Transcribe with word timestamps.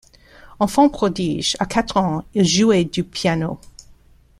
Enfant 0.59 0.89
prodige, 0.89 1.55
à 1.59 1.67
quatre 1.67 1.95
ans, 1.97 2.25
il 2.33 2.43
jouait 2.43 2.85
du 2.85 3.03
piano. 3.03 3.59